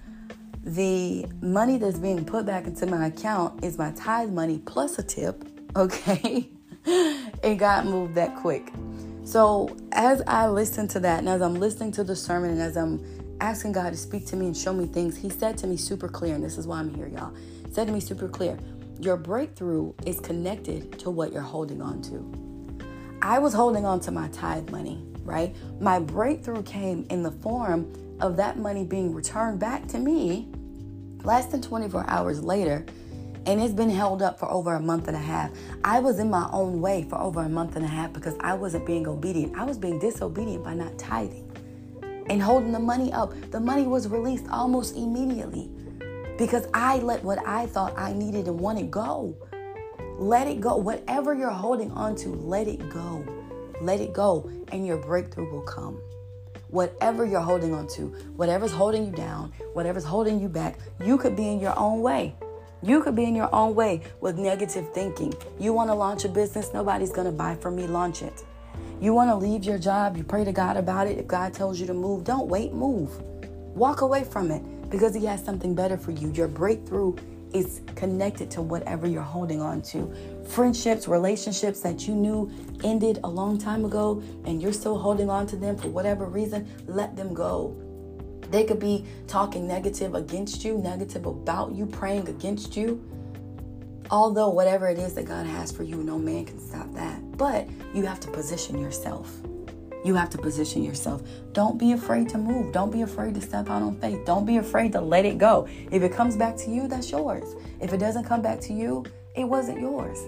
the 0.64 1.26
money 1.42 1.80
that's 1.80 1.98
being 1.98 2.24
put 2.24 2.46
back 2.46 2.68
into 2.68 2.86
my 2.86 3.08
account 3.08 3.64
is 3.64 3.80
my 3.80 3.90
tithe 3.94 4.30
money 4.30 4.62
plus 4.64 5.00
a 5.00 5.04
tip, 5.04 5.44
okay? 5.76 6.48
it 6.86 7.56
got 7.58 7.88
moved 7.88 8.14
that 8.14 8.36
quick. 8.36 8.72
So 9.24 9.76
as 9.92 10.22
I 10.28 10.48
listen 10.48 10.88
to 10.90 11.00
that, 11.00 11.20
and 11.20 11.30
as 11.30 11.42
I'm 11.42 11.56
listening 11.56 11.92
to 11.94 12.04
the 12.04 12.16
sermon, 12.16 12.52
and 12.52 12.62
as 12.62 12.78
I'm 12.78 13.04
asking 13.42 13.72
God 13.72 13.90
to 13.90 13.98
speak 13.98 14.28
to 14.28 14.36
me 14.36 14.46
and 14.46 14.56
show 14.56 14.72
me 14.72 14.86
things, 14.86 15.18
He 15.18 15.32
said 15.32 15.58
to 15.58 15.68
me 15.68 15.78
super 15.78 16.08
clear, 16.08 16.36
and 16.36 16.44
this 16.44 16.60
is 16.60 16.68
why 16.68 16.78
I'm 16.78 16.94
here, 16.94 17.08
y'all. 17.08 17.34
Said 17.72 17.88
to 17.88 17.94
me 17.94 18.02
super 18.02 18.28
clear, 18.28 18.56
your 19.00 19.18
breakthrough 19.18 19.94
is 20.06 20.20
connected 20.20 21.00
to 21.00 21.10
what 21.10 21.34
you're 21.34 21.42
holding 21.42 21.82
on 21.82 22.04
to. 22.04 22.45
I 23.26 23.40
was 23.40 23.56
holding 23.56 23.88
on 23.88 24.02
to 24.02 24.12
my 24.12 24.28
tithe 24.28 24.70
money, 24.70 25.04
right? 25.24 25.56
My 25.82 25.98
breakthrough 25.98 26.62
came 26.62 27.08
in 27.10 27.24
the 27.24 27.32
form 27.32 27.92
of 28.22 28.38
that 28.38 28.60
money 28.60 28.84
being 28.84 29.16
returned 29.16 29.60
back 29.60 29.88
to 29.88 29.98
me 29.98 30.48
less 31.24 31.48
than 31.48 31.60
24 31.60 32.06
hours 32.08 32.44
later 32.44 32.86
and 33.48 33.60
it's 33.60 33.74
been 33.74 33.90
held 33.90 34.22
up 34.22 34.38
for 34.38 34.48
over 34.52 34.76
a 34.76 34.80
month 34.80 35.08
and 35.08 35.18
a 35.18 35.20
half. 35.20 35.50
I 35.84 36.02
was 36.02 36.20
in 36.20 36.30
my 36.30 36.48
own 36.52 36.82
way 36.82 37.08
for 37.10 37.18
over 37.18 37.42
a 37.42 37.50
month 37.50 37.76
and 37.76 37.84
a 37.84 37.88
half 37.88 38.14
because 38.14 38.36
I 38.42 38.54
wasn't 38.54 38.86
being 38.86 39.08
obedient. 39.08 39.58
I 39.58 39.64
was 39.64 39.80
being 39.80 39.98
disobedient 39.98 40.64
by 40.64 40.76
not 40.76 40.96
tithing 41.00 41.52
and 42.30 42.40
holding 42.40 42.74
the 42.74 42.80
money 42.80 43.12
up. 43.12 43.34
The 43.50 43.60
money 43.60 43.88
was 43.88 44.08
released 44.08 44.46
almost 44.52 44.96
immediately 44.96 45.72
because 46.38 46.68
I 46.76 46.98
let 46.98 47.24
what 47.24 47.40
I 47.48 47.66
thought 47.66 47.98
I 47.98 48.14
needed 48.14 48.48
and 48.48 48.60
wanted 48.60 48.92
go. 48.92 49.36
Let 50.18 50.48
it 50.48 50.62
go. 50.62 50.78
Whatever 50.78 51.34
you're 51.34 51.50
holding 51.50 51.92
on 51.92 52.16
to, 52.18 52.30
let 52.30 52.68
it 52.68 52.90
go. 52.90 53.26
Let 53.82 54.00
it 54.00 54.14
go, 54.14 54.50
and 54.72 54.88
your 54.88 54.98
breakthrough 54.98 55.52
will 55.52 55.62
come. 55.62 56.00
Whatever 56.70 57.26
you're 57.26 57.42
holding 57.42 57.74
on 57.74 57.88
to, 57.90 58.08
whatever's 58.38 58.72
holding 58.72 59.06
you 59.06 59.12
down, 59.12 59.52
whatever's 59.74 60.06
holding 60.06 60.40
you 60.40 60.48
back, 60.48 60.80
you 61.04 61.18
could 61.18 61.36
be 61.36 61.50
in 61.50 61.60
your 61.60 61.78
own 61.78 62.02
way. 62.02 62.34
You 62.82 63.02
could 63.02 63.16
be 63.16 63.26
in 63.26 63.36
your 63.36 63.54
own 63.54 63.76
way 63.76 64.04
with 64.22 64.38
negative 64.38 64.94
thinking. 64.94 65.34
You 65.60 65.74
want 65.74 65.90
to 65.90 65.94
launch 65.94 66.24
a 66.24 66.30
business, 66.30 66.72
nobody's 66.74 67.12
going 67.12 67.28
to 67.28 67.34
buy 67.34 67.56
from 67.56 67.76
me, 67.76 67.86
launch 67.86 68.22
it. 68.22 68.44
You 69.02 69.14
want 69.14 69.30
to 69.30 69.36
leave 69.36 69.66
your 69.66 69.78
job, 69.78 70.16
you 70.16 70.24
pray 70.24 70.46
to 70.46 70.54
God 70.54 70.78
about 70.78 71.08
it. 71.08 71.18
If 71.18 71.28
God 71.28 71.54
tells 71.54 71.80
you 71.80 71.88
to 71.88 71.94
move, 71.94 72.24
don't 72.24 72.48
wait, 72.48 72.74
move. 72.74 73.22
Walk 73.76 74.02
away 74.02 74.24
from 74.24 74.52
it 74.52 74.62
because 74.90 75.14
He 75.14 75.26
has 75.26 75.44
something 75.44 75.76
better 75.76 75.98
for 75.98 76.12
you. 76.12 76.32
Your 76.32 76.48
breakthrough 76.48 77.16
is 77.56 77.80
connected 77.96 78.52
to 78.52 78.62
whatever 78.62 79.08
you're 79.08 79.22
holding 79.22 79.62
on 79.62 79.82
to. 79.82 80.14
Friendships, 80.46 81.08
relationships 81.08 81.80
that 81.80 82.06
you 82.06 82.14
knew 82.14 82.52
ended 82.84 83.20
a 83.24 83.30
long 83.30 83.58
time 83.58 83.86
ago 83.86 84.22
and 84.44 84.62
you're 84.62 84.74
still 84.74 85.00
holding 85.00 85.30
on 85.30 85.48
to 85.48 85.56
them 85.56 85.78
for 85.78 85.88
whatever 85.88 86.26
reason, 86.26 86.68
let 86.86 87.16
them 87.16 87.34
go. 87.34 87.74
They 88.52 88.66
could 88.66 88.80
be 88.80 89.06
talking 89.28 89.68
negative 89.68 90.16
against 90.16 90.66
you, 90.66 90.78
negative 90.78 91.26
about 91.26 91.74
you, 91.74 91.86
praying 91.86 92.28
against 92.28 92.76
you. 92.76 93.04
Although, 94.12 94.50
whatever 94.50 94.88
it 94.90 95.00
is 95.00 95.14
that 95.16 95.26
God 95.26 95.48
has 95.48 95.72
for 95.72 95.84
you, 95.84 96.04
no 96.04 96.20
man 96.20 96.46
can 96.46 96.60
stop 96.60 96.94
that. 96.94 97.38
But 97.38 97.68
you 97.94 98.06
have 98.06 98.20
to 98.20 98.32
position 98.32 98.78
yourself. 98.78 99.32
You 100.06 100.14
have 100.14 100.30
to 100.30 100.38
position 100.38 100.84
yourself. 100.84 101.24
Don't 101.52 101.80
be 101.80 101.94
afraid 101.94 102.30
to 102.30 102.38
move. 102.38 102.72
Don't 102.72 102.92
be 102.92 103.02
afraid 103.02 103.34
to 103.34 103.42
step 103.42 103.72
out 103.72 103.82
on 103.82 104.00
faith. 104.00 104.24
Don't 104.24 104.46
be 104.46 104.58
afraid 104.58 104.92
to 104.92 105.02
let 105.02 105.26
it 105.26 105.40
go. 105.40 105.68
If 105.92 106.04
it 106.04 106.14
comes 106.14 106.38
back 106.38 106.56
to 106.58 106.70
you, 106.70 106.88
that's 106.88 107.10
yours. 107.10 107.56
If 107.82 107.92
it 107.92 107.98
doesn't 107.98 108.24
come 108.26 108.44
back 108.44 108.60
to 108.62 108.74
you, 108.74 109.04
it 109.36 109.46
wasn't 109.46 109.82
yours. 109.82 110.20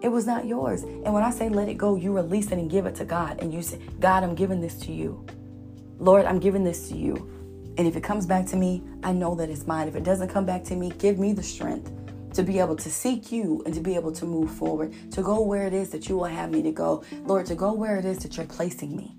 It 0.00 0.10
was 0.10 0.26
not 0.26 0.46
yours. 0.46 0.84
And 0.84 1.12
when 1.12 1.24
I 1.24 1.30
say 1.30 1.48
let 1.48 1.68
it 1.68 1.74
go, 1.74 1.96
you 1.96 2.12
release 2.12 2.52
it 2.52 2.58
and 2.58 2.70
give 2.70 2.86
it 2.86 2.94
to 2.94 3.04
God. 3.04 3.40
And 3.40 3.52
you 3.52 3.62
say, 3.62 3.80
God, 3.98 4.22
I'm 4.22 4.36
giving 4.36 4.60
this 4.60 4.78
to 4.82 4.92
you. 4.92 5.26
Lord, 5.98 6.24
I'm 6.24 6.38
giving 6.38 6.62
this 6.62 6.88
to 6.90 6.96
you. 6.96 7.16
And 7.78 7.84
if 7.84 7.96
it 7.96 8.04
comes 8.04 8.26
back 8.26 8.46
to 8.46 8.56
me, 8.56 8.84
I 9.02 9.10
know 9.10 9.34
that 9.34 9.50
it's 9.50 9.66
mine. 9.66 9.88
If 9.88 9.96
it 9.96 10.04
doesn't 10.04 10.28
come 10.28 10.46
back 10.46 10.62
to 10.64 10.76
me, 10.76 10.92
give 10.98 11.18
me 11.18 11.32
the 11.32 11.42
strength 11.42 11.90
to 12.38 12.44
be 12.44 12.60
able 12.60 12.76
to 12.76 12.88
seek 12.88 13.32
you 13.32 13.60
and 13.66 13.74
to 13.74 13.80
be 13.80 13.96
able 13.96 14.12
to 14.12 14.24
move 14.24 14.48
forward, 14.48 14.94
to 15.10 15.22
go 15.22 15.40
where 15.40 15.66
it 15.66 15.72
is 15.72 15.90
that 15.90 16.08
you 16.08 16.16
will 16.16 16.26
have 16.26 16.52
me 16.52 16.62
to 16.62 16.70
go. 16.70 17.02
Lord, 17.24 17.46
to 17.46 17.56
go 17.56 17.72
where 17.72 17.96
it 17.96 18.04
is 18.04 18.18
that 18.18 18.36
you're 18.36 18.46
placing 18.46 18.96
me. 18.96 19.16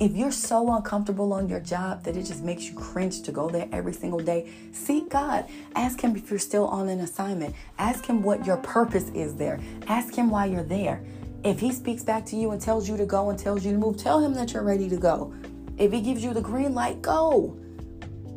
If 0.00 0.12
you're 0.12 0.30
so 0.30 0.72
uncomfortable 0.72 1.32
on 1.32 1.48
your 1.48 1.58
job 1.58 2.04
that 2.04 2.16
it 2.16 2.22
just 2.22 2.44
makes 2.44 2.66
you 2.66 2.74
cringe 2.74 3.22
to 3.22 3.32
go 3.32 3.50
there 3.50 3.68
every 3.72 3.92
single 3.92 4.20
day, 4.20 4.52
seek 4.70 5.08
God. 5.08 5.46
Ask 5.74 6.00
Him 6.00 6.14
if 6.14 6.30
you're 6.30 6.38
still 6.38 6.68
on 6.68 6.88
an 6.88 7.00
assignment. 7.00 7.56
Ask 7.76 8.06
Him 8.06 8.22
what 8.22 8.46
your 8.46 8.58
purpose 8.58 9.08
is 9.14 9.34
there. 9.34 9.58
Ask 9.88 10.14
Him 10.14 10.30
why 10.30 10.46
you're 10.46 10.62
there. 10.62 11.04
If 11.42 11.58
He 11.58 11.72
speaks 11.72 12.04
back 12.04 12.24
to 12.26 12.36
you 12.36 12.52
and 12.52 12.60
tells 12.60 12.88
you 12.88 12.96
to 12.96 13.04
go 13.04 13.30
and 13.30 13.38
tells 13.38 13.64
you 13.64 13.72
to 13.72 13.78
move, 13.78 13.96
tell 13.96 14.20
Him 14.20 14.32
that 14.34 14.52
you're 14.52 14.62
ready 14.62 14.88
to 14.90 14.96
go. 14.96 15.34
If 15.76 15.90
He 15.90 16.00
gives 16.00 16.22
you 16.22 16.32
the 16.32 16.40
green 16.40 16.72
light, 16.72 17.02
go. 17.02 17.58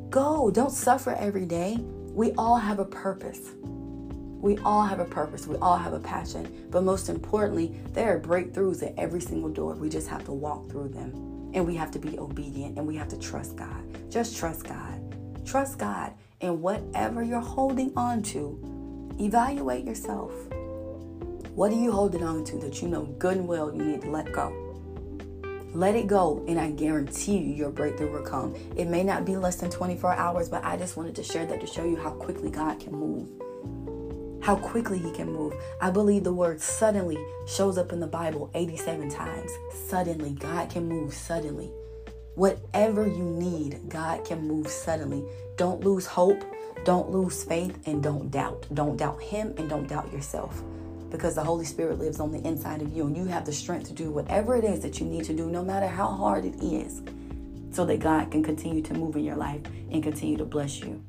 Go. 0.09 0.49
Don't 0.49 0.71
suffer 0.71 1.11
every 1.19 1.45
day. 1.45 1.77
We 2.13 2.31
all 2.31 2.57
have 2.57 2.79
a 2.79 2.85
purpose. 2.85 3.51
We 4.47 4.57
all 4.59 4.83
have 4.83 5.01
a 5.01 5.05
purpose. 5.05 5.45
We 5.45 5.57
all 5.57 5.75
have 5.75 5.91
a 5.91 5.99
passion. 5.99 6.69
But 6.71 6.85
most 6.85 7.09
importantly, 7.09 7.77
there 7.91 8.15
are 8.15 8.17
breakthroughs 8.17 8.81
at 8.81 8.93
every 8.97 9.19
single 9.19 9.49
door. 9.49 9.73
We 9.73 9.89
just 9.89 10.07
have 10.07 10.23
to 10.23 10.31
walk 10.31 10.69
through 10.69 10.87
them. 10.87 11.51
And 11.53 11.67
we 11.67 11.75
have 11.75 11.91
to 11.91 11.99
be 11.99 12.17
obedient 12.17 12.77
and 12.77 12.87
we 12.87 12.95
have 12.95 13.09
to 13.09 13.19
trust 13.19 13.57
God. 13.57 14.09
Just 14.09 14.37
trust 14.37 14.63
God. 14.63 15.45
Trust 15.45 15.79
God. 15.79 16.13
And 16.39 16.61
whatever 16.61 17.23
you're 17.23 17.41
holding 17.41 17.91
on 17.97 18.23
to, 18.31 19.13
evaluate 19.19 19.83
yourself. 19.83 20.31
What 21.53 21.73
are 21.73 21.81
you 21.81 21.91
holding 21.91 22.23
on 22.23 22.45
to 22.45 22.57
that 22.59 22.81
you 22.81 22.87
know 22.87 23.03
good 23.19 23.35
and 23.35 23.49
well 23.49 23.75
you 23.75 23.83
need 23.83 24.03
to 24.03 24.09
let 24.09 24.31
go? 24.31 24.53
Let 25.73 25.93
it 25.95 26.07
go, 26.07 26.45
and 26.47 26.57
I 26.57 26.71
guarantee 26.71 27.37
you 27.37 27.53
your 27.53 27.69
breakthrough 27.69 28.13
will 28.13 28.21
come. 28.21 28.55
It 28.77 28.85
may 28.87 29.03
not 29.03 29.25
be 29.25 29.35
less 29.35 29.57
than 29.57 29.69
24 29.69 30.13
hours, 30.13 30.47
but 30.47 30.63
I 30.63 30.77
just 30.77 30.95
wanted 30.95 31.15
to 31.17 31.23
share 31.23 31.45
that 31.47 31.59
to 31.59 31.67
show 31.67 31.83
you 31.83 31.97
how 31.97 32.11
quickly 32.11 32.49
God 32.49 32.79
can 32.79 32.93
move 32.93 33.27
how 34.47 34.55
quickly 34.55 34.97
he 34.97 35.11
can 35.11 35.29
move. 35.29 35.53
I 35.81 35.91
believe 35.91 36.23
the 36.23 36.31
word 36.31 36.61
suddenly 36.61 37.17
shows 37.45 37.77
up 37.77 37.91
in 37.91 37.99
the 37.99 38.07
Bible 38.07 38.49
87 38.53 39.09
times. 39.09 39.51
Suddenly, 39.89 40.37
God 40.39 40.69
can 40.69 40.87
move 40.87 41.13
suddenly. 41.13 41.69
Whatever 42.35 43.05
you 43.05 43.25
need, 43.25 43.89
God 43.89 44.23
can 44.23 44.47
move 44.47 44.69
suddenly. 44.69 45.25
Don't 45.57 45.83
lose 45.83 46.05
hope, 46.05 46.45
don't 46.85 47.09
lose 47.09 47.43
faith, 47.43 47.77
and 47.87 48.01
don't 48.01 48.31
doubt. 48.31 48.65
Don't 48.73 48.95
doubt 48.95 49.21
Him 49.21 49.53
and 49.57 49.69
don't 49.69 49.85
doubt 49.85 50.13
yourself 50.13 50.63
because 51.09 51.35
the 51.35 51.43
Holy 51.43 51.65
Spirit 51.65 51.99
lives 51.99 52.21
on 52.21 52.31
the 52.31 52.39
inside 52.47 52.81
of 52.81 52.95
you 52.95 53.05
and 53.05 53.17
you 53.17 53.25
have 53.25 53.45
the 53.45 53.51
strength 53.51 53.89
to 53.89 53.93
do 53.93 54.11
whatever 54.11 54.55
it 54.55 54.63
is 54.63 54.79
that 54.79 55.01
you 55.01 55.05
need 55.05 55.25
to 55.25 55.33
do, 55.33 55.47
no 55.47 55.61
matter 55.61 55.87
how 55.87 56.07
hard 56.07 56.45
it 56.45 56.55
is, 56.63 57.01
so 57.71 57.83
that 57.85 57.99
God 57.99 58.31
can 58.31 58.43
continue 58.43 58.81
to 58.83 58.93
move 58.93 59.17
in 59.17 59.25
your 59.25 59.35
life 59.35 59.59
and 59.91 60.01
continue 60.01 60.37
to 60.37 60.45
bless 60.45 60.79
you. 60.79 61.03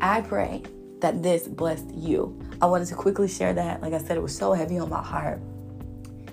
I 0.00 0.22
pray 0.22 0.64
that 1.02 1.22
this 1.22 1.46
blessed 1.46 1.92
you. 1.94 2.40
I 2.62 2.66
wanted 2.66 2.88
to 2.88 2.94
quickly 2.94 3.28
share 3.28 3.52
that. 3.52 3.82
Like 3.82 3.92
I 3.92 3.98
said, 3.98 4.16
it 4.16 4.22
was 4.22 4.36
so 4.36 4.52
heavy 4.52 4.78
on 4.78 4.88
my 4.88 5.02
heart 5.02 5.40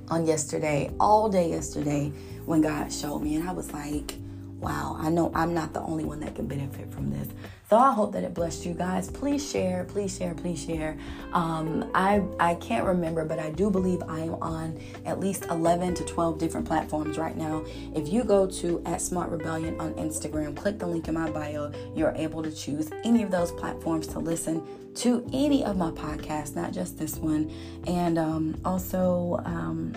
on 0.10 0.26
yesterday, 0.26 0.92
all 1.00 1.30
day 1.30 1.50
yesterday, 1.50 2.12
when 2.46 2.62
God 2.62 2.92
showed 2.92 3.20
me. 3.20 3.36
And 3.36 3.48
I 3.48 3.52
was 3.52 3.74
like, 3.74 4.16
wow, 4.60 4.96
I 5.00 5.10
know 5.10 5.32
I'm 5.36 5.54
not 5.54 5.74
the 5.74 5.82
only 5.82 6.06
one 6.06 6.20
that 6.22 6.36
can 6.36 6.48
benefit 6.48 6.92
from 6.92 7.12
this. 7.12 7.28
So 7.70 7.78
I 7.78 7.94
hope 7.94 8.14
that 8.14 8.24
it 8.24 8.34
blessed 8.34 8.66
you 8.66 8.74
guys. 8.74 9.12
Please 9.12 9.48
share, 9.48 9.84
please 9.84 10.18
share, 10.18 10.34
please 10.34 10.64
share. 10.66 10.98
Um, 11.34 11.92
I 11.94 12.24
I 12.40 12.56
can't 12.56 12.84
remember, 12.84 13.26
but 13.26 13.38
I 13.38 13.52
do 13.52 13.70
believe 13.70 14.02
I 14.08 14.22
am 14.22 14.36
on 14.42 14.80
at 15.06 15.20
least 15.20 15.46
11 15.52 15.94
to 15.96 16.04
12 16.04 16.40
different 16.40 16.66
platforms 16.66 17.20
right 17.20 17.38
now. 17.38 17.64
If 17.94 18.12
you 18.12 18.24
go 18.24 18.48
to 18.48 18.82
at 18.88 19.02
Smart 19.02 19.30
Rebellion 19.30 19.80
on 19.80 19.94
Instagram, 19.96 20.58
click 20.58 20.80
the 20.80 20.88
link 20.88 21.08
in 21.08 21.14
my 21.14 21.30
bio. 21.30 21.72
You're 21.96 22.16
able 22.16 22.42
to 22.42 22.52
choose 22.52 22.90
any 23.04 23.22
of 23.22 23.30
those 23.30 23.52
platforms 23.52 24.08
to 24.08 24.20
listen 24.20 24.66
to 24.96 25.24
any 25.32 25.64
of 25.64 25.78
my 25.78 25.92
podcasts, 25.92 26.56
not 26.56 26.74
just 26.74 26.98
this 26.98 27.18
one. 27.18 27.52
And 27.86 28.18
um, 28.18 28.60
also. 28.66 29.40
Um, 29.46 29.94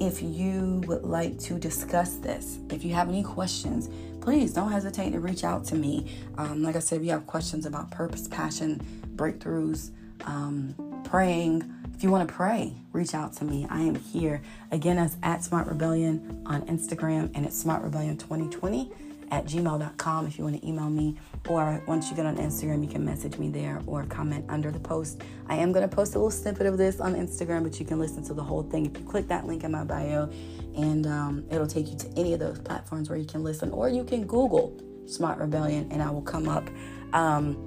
if 0.00 0.22
you 0.22 0.82
would 0.86 1.02
like 1.02 1.38
to 1.40 1.58
discuss 1.58 2.14
this, 2.14 2.58
if 2.70 2.82
you 2.84 2.94
have 2.94 3.10
any 3.10 3.22
questions, 3.22 3.90
please 4.20 4.52
don't 4.52 4.70
hesitate 4.70 5.10
to 5.10 5.20
reach 5.20 5.44
out 5.44 5.64
to 5.66 5.74
me. 5.74 6.06
Um, 6.38 6.62
like 6.62 6.76
I 6.76 6.80
said, 6.80 7.00
if 7.00 7.04
you 7.04 7.10
have 7.10 7.26
questions 7.26 7.66
about 7.66 7.90
purpose, 7.90 8.28
passion, 8.28 8.80
breakthroughs, 9.16 9.90
um, 10.24 10.74
praying, 11.04 11.70
if 11.94 12.04
you 12.04 12.10
want 12.10 12.28
to 12.28 12.34
pray, 12.34 12.74
reach 12.92 13.14
out 13.14 13.32
to 13.34 13.44
me. 13.44 13.66
I 13.68 13.80
am 13.80 13.94
here 13.94 14.40
again 14.70 14.98
as 14.98 15.16
at 15.22 15.44
Smart 15.44 15.66
Rebellion 15.66 16.42
on 16.46 16.62
Instagram 16.62 17.30
and 17.34 17.44
it's 17.44 17.58
Smart 17.58 17.82
Rebellion 17.82 18.16
2020 18.16 18.90
at 19.30 19.44
gmail.com 19.44 20.26
if 20.26 20.38
you 20.38 20.44
want 20.44 20.60
to 20.60 20.66
email 20.66 20.90
me. 20.90 21.16
Or 21.48 21.82
once 21.86 22.10
you 22.10 22.16
get 22.16 22.26
on 22.26 22.36
Instagram, 22.36 22.82
you 22.82 22.88
can 22.88 23.04
message 23.04 23.38
me 23.38 23.48
there 23.48 23.80
or 23.86 24.04
comment 24.06 24.44
under 24.48 24.70
the 24.70 24.80
post. 24.80 25.22
I 25.48 25.56
am 25.56 25.72
going 25.72 25.88
to 25.88 25.94
post 25.94 26.14
a 26.14 26.18
little 26.18 26.30
snippet 26.30 26.66
of 26.66 26.78
this 26.78 27.00
on 27.00 27.14
Instagram, 27.14 27.62
but 27.62 27.78
you 27.78 27.86
can 27.86 27.98
listen 27.98 28.24
to 28.24 28.34
the 28.34 28.42
whole 28.42 28.62
thing 28.62 28.86
if 28.86 28.98
you 28.98 29.04
click 29.04 29.28
that 29.28 29.46
link 29.46 29.64
in 29.64 29.72
my 29.72 29.84
bio, 29.84 30.30
and 30.76 31.06
um, 31.06 31.44
it'll 31.50 31.66
take 31.66 31.88
you 31.88 31.96
to 31.96 32.08
any 32.16 32.34
of 32.34 32.40
those 32.40 32.58
platforms 32.58 33.08
where 33.08 33.18
you 33.18 33.26
can 33.26 33.42
listen. 33.42 33.70
Or 33.70 33.88
you 33.88 34.04
can 34.04 34.26
Google 34.26 34.78
Smart 35.06 35.38
Rebellion, 35.38 35.88
and 35.90 36.02
I 36.02 36.10
will 36.10 36.22
come 36.22 36.48
up. 36.48 36.68
Um, 37.12 37.66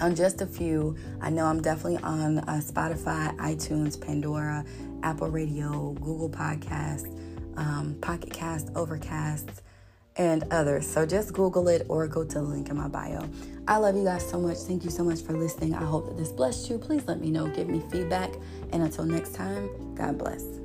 on 0.00 0.14
just 0.14 0.40
a 0.40 0.46
few. 0.46 0.96
I 1.20 1.30
know 1.30 1.46
I'm 1.46 1.60
definitely 1.60 1.98
on 2.04 2.38
uh, 2.38 2.60
Spotify, 2.64 3.36
iTunes, 3.38 4.00
Pandora, 4.00 4.64
Apple 5.02 5.28
Radio, 5.28 5.92
Google 5.94 6.30
Podcasts, 6.30 7.08
um, 7.56 7.96
Pocket 8.00 8.32
Cast, 8.32 8.70
Overcast, 8.76 9.62
and 10.18 10.44
others. 10.50 10.86
So 10.86 11.06
just 11.06 11.32
Google 11.32 11.68
it 11.68 11.86
or 11.88 12.06
go 12.06 12.24
to 12.24 12.34
the 12.34 12.42
link 12.42 12.68
in 12.68 12.76
my 12.76 12.88
bio. 12.88 13.28
I 13.66 13.76
love 13.76 13.96
you 13.96 14.04
guys 14.04 14.28
so 14.28 14.38
much. 14.38 14.58
Thank 14.58 14.84
you 14.84 14.90
so 14.90 15.04
much 15.04 15.22
for 15.22 15.32
listening. 15.32 15.74
I 15.74 15.84
hope 15.84 16.06
that 16.06 16.16
this 16.16 16.32
blessed 16.32 16.68
you. 16.68 16.78
Please 16.78 17.06
let 17.06 17.20
me 17.20 17.30
know, 17.30 17.48
give 17.48 17.68
me 17.68 17.82
feedback. 17.90 18.30
And 18.72 18.82
until 18.82 19.04
next 19.04 19.34
time, 19.34 19.94
God 19.94 20.18
bless. 20.18 20.57